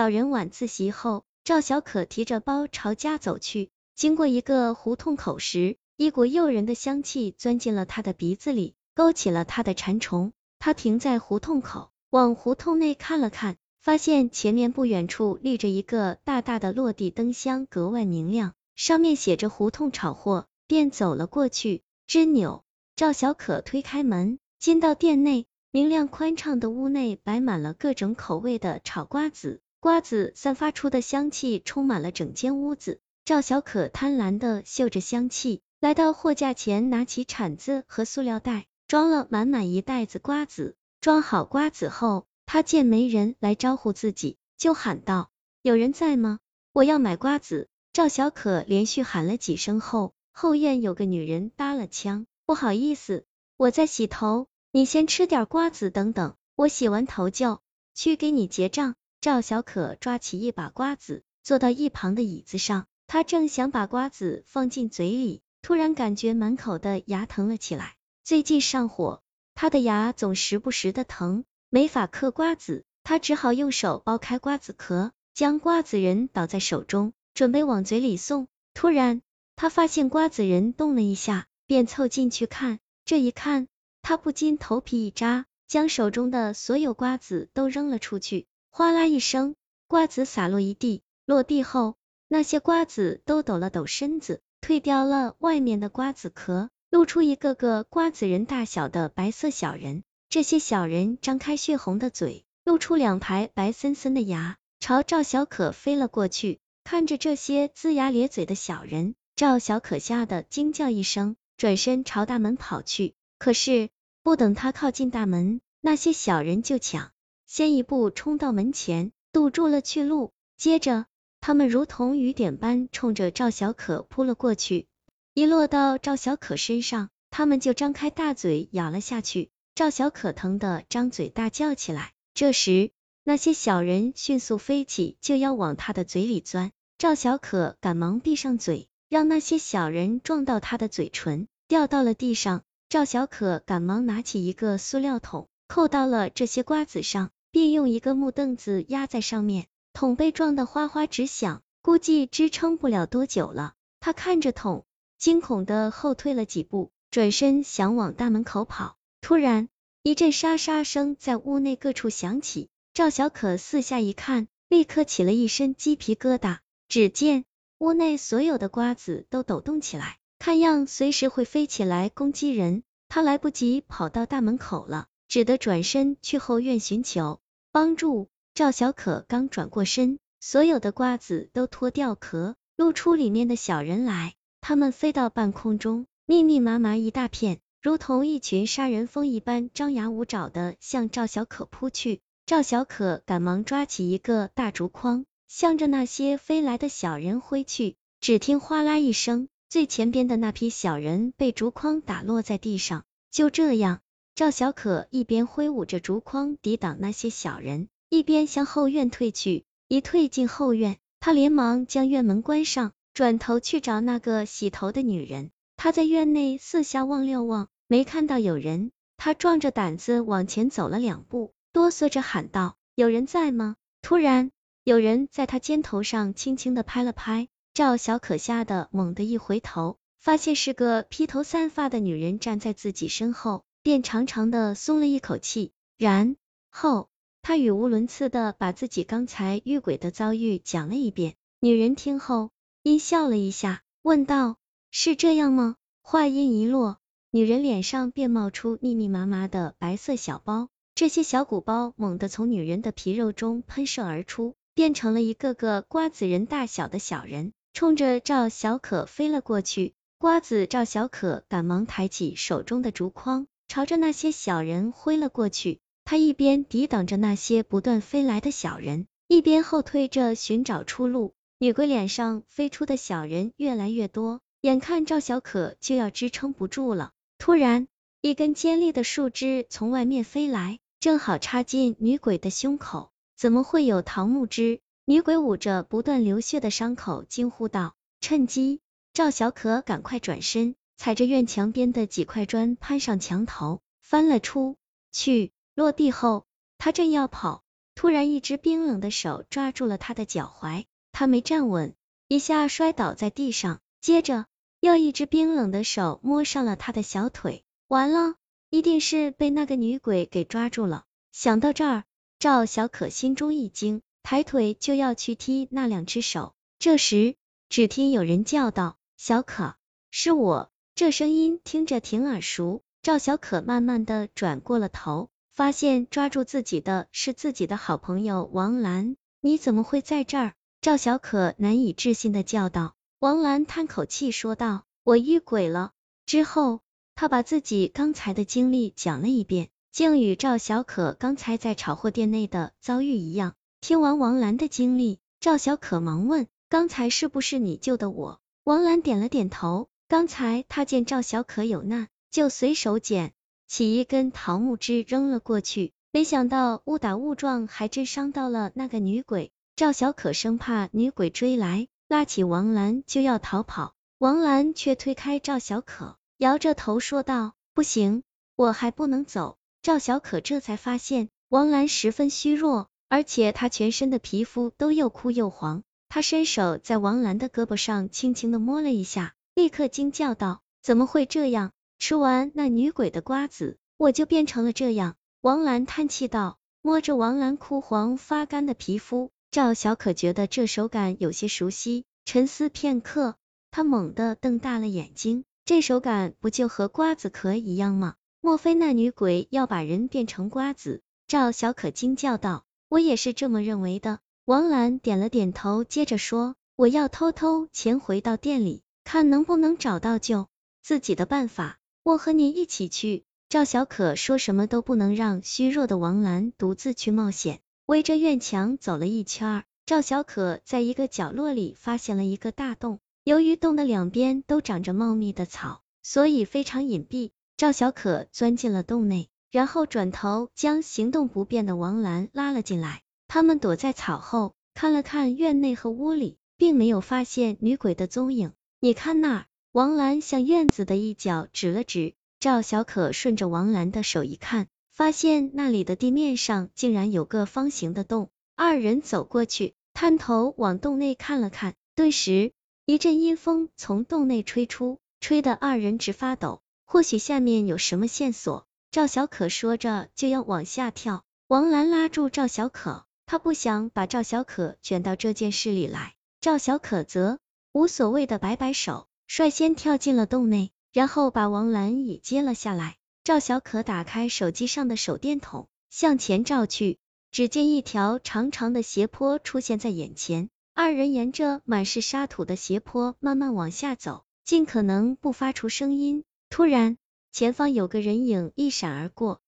[0.00, 10.32] 老人晚自习后，赵小可提着包朝家走去，经过一个胡同口时，一股诱人的香气钻进了他的鼻子里，勾起了他的馋虫。
[10.58, 21.82] 他停在胡同口，往胡同内看了看，发现前面不远处立着一个大大的落地灯箱，格外明亮，上面写着“胡同炒货”，便走了过去。
[22.08, 22.64] 吱扭，
[22.96, 25.44] 赵小可推开门，进到店内。
[25.72, 33.00] 明亮宽敞的屋内摆满了各种口味的炒瓜子，瓜子散发出的香气充满了整间屋子。
[33.24, 40.76] 赵小可贪婪的嗅着香气，来到货架前，拿起铲子和塑料袋，装了满满一袋子瓜子。
[41.00, 45.30] 装好瓜子后，他见没人来招呼自己，就喊道
[45.62, 46.40] ：“有人在吗？
[46.74, 53.24] 我要买瓜子。”赵小可连续喊了几声后，后院有个女人搭了腔：“不好意思，
[53.56, 57.60] 我在洗头。”你先吃点瓜子，等等，我洗完头就
[57.94, 58.94] 去给你结账。
[59.20, 67.96] 赵小可抓起一把瓜子，坐到一旁的椅子上，他正想把瓜子放进嘴里，突然感觉满口的牙疼了起来。
[68.24, 69.22] 最近上火，
[69.54, 78.48] 他的牙总时不时的疼，没法嗑瓜子，他只好用手剥开瓜子壳，将瓜子仁倒在手中，准备往嘴里送。
[78.72, 79.20] 突然，
[79.54, 83.68] 他发现瓜子仁动了一下，便凑近去看，这一看。
[84.00, 89.56] 他不禁头皮一扎，将手中的所有瓜子都扔了出去，哗啦一声，
[89.88, 91.02] 瓜子洒落一地。
[91.26, 91.96] 落地后，
[92.28, 100.04] 那些瓜子都抖了抖身子，蜕掉了外面的瓜子壳，露出一个个瓜子人大小的白色小人。
[100.28, 106.60] 这些小人张开血红的嘴，露出两排白森森的牙，朝赵小可飞了过去。
[106.84, 113.14] 看着这些龇牙咧嘴的小人，赵小可吓得惊叫一声，转身朝大门跑去。
[113.38, 113.90] 可是，
[114.22, 117.10] 不等他靠近大门，那些小人就抢
[117.52, 120.30] 先一步冲到门前，堵住了去路。
[120.56, 121.06] 接着，
[121.40, 124.86] 他们如同雨点般冲着赵小可扑了过去，
[125.34, 129.50] 一落到赵小可身上，他们就张开大嘴咬了下去。
[129.74, 132.12] 赵小可疼得张嘴大叫起来。
[132.34, 132.92] 这时，
[133.24, 136.70] 那些小人迅速飞起，就要往他的嘴里钻。
[136.98, 142.62] 赵小可赶忙闭上嘴，让那些小人撞到他的嘴唇，掉到了地上。
[142.88, 153.74] 赵小可赶忙拿起一个塑料桶，扣到了这些瓜子上，并用一个木凳子压在上面，桶被撞得哗哗直响，估计支撑不了多久了。
[154.00, 154.84] 他看着桶，
[155.18, 158.96] 惊恐的后退了几步，转身想往大门口跑。
[159.20, 159.68] 突然，
[160.02, 166.58] 一阵沙沙声在屋内各处响起，赵小可四下一看，立刻起了一身鸡皮疙瘩。
[166.88, 167.44] 只见
[167.78, 170.16] 屋内所有的瓜子都抖动起来。
[170.38, 178.28] 看样随时会飞起来攻击人，他来不及跑到大门口了，只得转身去后院寻求帮助。
[178.52, 184.34] 赵小可刚转过身，所有的瓜子都脱掉壳，露出里面的小人来。
[184.60, 192.20] 他们飞到半空中，密密麻麻一大片，如同一群杀人蜂一般，张牙舞爪的向赵小可扑去。
[192.44, 197.94] 赵小可赶忙抓起一个大竹筐，向着那些飞来的小人挥去。
[198.20, 199.46] 只听哗啦一声。
[199.68, 204.00] 最前边的那批小人被竹筐打落在地上，就这样，
[204.40, 209.66] 赵小可一边挥舞着竹筐抵挡那些小人，一边向后院退去。
[209.86, 215.50] 一退进后院，他连忙将院门关上，转头去找那个洗头的女人。
[215.76, 224.50] 他在院内四下望了望，没看到有人，他壮着胆子往前走了两步，哆嗦着喊道：“有人在吗？”突然，
[224.84, 227.48] 有人在他肩头上轻轻的拍了拍。
[227.74, 235.72] 赵小可吓得猛地一回头，发现是个披头散发的女人站在自己身后，便长长的松了一口气。
[235.96, 236.36] 然
[236.70, 237.08] 后
[237.42, 241.34] 他语无伦次的把自己刚才遇鬼的遭遇讲了一遍。
[241.60, 242.50] 女人听后
[242.82, 244.56] 阴笑了一下，问道
[244.90, 246.98] ：“是这样吗？”话音一落，
[247.30, 257.52] 女人脸上便冒出密密麻麻的白色小包，这些小鼓包猛地从女人的皮肉中喷射而出，变成了一个个瓜子人大小的小人。
[257.72, 265.78] 冲着赵小可飞了过去，瓜子赵小可赶忙抬起手中的竹筐，朝着那些小人挥了过去。
[266.04, 271.34] 他一边抵挡着那些不断飞来的小人，一边后退着寻找出路。
[271.60, 277.12] 女鬼脸上飞出的小人越来越多，眼看赵小可就要支撑不住了。
[277.38, 277.86] 突然，
[278.20, 283.12] 一根尖利的树枝从外面飞来，正好插进女鬼的胸口。
[283.36, 284.80] 怎么会有桃木枝？
[285.04, 287.94] 女鬼捂着不断流血的伤口，惊呼道。
[288.20, 288.80] 趁机，
[289.12, 294.76] 赵小可赶快转身，踩着院墙边的几块砖，攀上墙头，翻了出
[295.10, 295.50] 去。
[295.74, 296.44] 落地后，
[296.76, 297.64] 他正要跑，
[297.94, 301.94] 突然一只冰冷的手抓住了他的脚踝，他没站稳，
[302.28, 304.44] 一下摔倒在地上，接着
[304.78, 308.34] 又一只冰冷的手摸上了他的小腿，完了，
[308.68, 311.06] 一定是被那个女鬼给抓住了。
[311.32, 312.04] 想到这儿，
[312.38, 317.36] 赵小可心中一惊，抬腿就要去踢那两只手，这时
[317.70, 319.76] 只听有人叫道：“小可，
[320.10, 320.69] 是我。”
[321.00, 325.30] 这声音听着挺耳熟，赵小可慢慢的转过了头。
[325.50, 330.52] 发现抓住自己的是自己的好朋友王兰，你怎么会在这儿？
[330.82, 332.96] 赵小可难以置信的叫道。
[333.18, 335.92] 王兰叹口气说道：“我遇鬼了。”
[336.26, 336.80] 之后，
[337.14, 343.54] 他把自己刚才的经历讲了一遍，竟与赵小可刚才在炒货店内的遭遇一样。
[343.80, 349.88] 听完王兰的经历，赵小可忙问：“刚才是不是你救的我？”王兰点了点头。
[350.10, 353.32] 刚才他见赵小可有难，就随手捡。
[353.68, 359.52] 起一根桃木枝扔了过去，没想到误打误撞，还真伤到了那个女鬼。
[359.76, 368.24] 赵小可生怕女鬼追来，拉起王兰就要逃跑，王兰却推开赵小可，摇着头说道：“不行，
[368.56, 375.84] 我还不能走。”赵小可这才发现王兰十分虚弱，而且她全身的皮肤都又枯又黄。
[376.08, 385.16] 他伸手在王兰的胳膊上轻轻的摸了一下，立刻惊叫道：“怎么会这样？”吃完那女鬼的瓜子，我就变成了这样。
[385.42, 393.34] 王兰叹气道，摸着王兰枯黄发干的皮肤，赵小可觉得这手感有些熟悉，沉思片刻，
[393.70, 398.14] 他猛地瞪大了眼睛，这手感不就和瓜子壳一样吗？
[398.40, 401.02] 莫非那女鬼要把人变成瓜子？
[401.28, 404.20] 赵小可惊叫道，我也是这么认为的。
[404.46, 410.46] 王兰点了点头，接着说，我要偷偷潜回到店里，看能不能找到救
[410.84, 411.80] 自己的办法。
[412.04, 413.24] 我和你一起去。
[413.48, 417.58] 赵小可说什么都不能让虚弱的王兰独自去冒险。
[417.86, 423.00] 围着院墙走了一圈，赵小可在一个角落里发现了一个大洞。
[423.24, 427.32] 由于洞的两边都长着茂密的草，所以非常隐蔽。
[427.56, 433.02] 赵小可钻进了洞内，然后转头将行动不便的王兰拉了进来。
[433.26, 438.52] 他们躲在草后，看了看院内和屋里，并没有发现女鬼的踪影。
[438.82, 439.46] 你看那儿。
[439.72, 448.30] 王兰向院子的一角指了指，赵小可顺着王兰的手一看，发现那里的地面上竟然有个方形的洞。
[448.56, 452.52] 二人走过去，探头往洞内看了看，顿时
[452.84, 456.62] 一阵阴风从洞内吹出，吹得二人直发抖。
[456.84, 458.66] 或许下面有什么线索。
[458.90, 466.14] 赵小可说着就要往下跳，王兰拉住赵小可，他不想把赵小可卷到这件事里来。
[466.40, 467.38] 赵小可则
[467.72, 469.06] 无所谓的摆摆手。
[469.32, 472.96] 率先跳进了洞内，然后把王兰也接了下来。
[473.22, 476.98] 赵小可打开手机上的手电筒，向前照去，
[477.30, 480.50] 只见一条长长的斜坡出现在眼前。
[480.74, 486.24] 二人沿着满是沙土的斜坡慢慢往下走，尽可能不发出声音。
[486.48, 486.98] 突然，
[487.30, 489.40] 前方有个人影一闪而过，